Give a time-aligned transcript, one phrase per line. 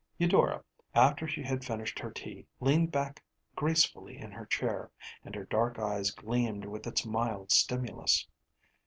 [0.17, 0.63] Eudora,
[0.95, 3.21] after she had finished her tea, leaned back
[3.55, 4.89] gracefully in her chair,
[5.23, 8.25] and her dark eyes gleamed with its mild stimulus.